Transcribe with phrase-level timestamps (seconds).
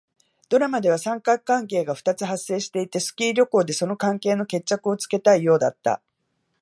[0.49, 6.01] ドラマでは三角関係が二つ発生していて、スキー旅行でその関係の決着をつけたいようだった。